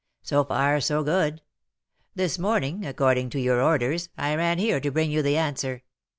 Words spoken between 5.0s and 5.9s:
you the answer.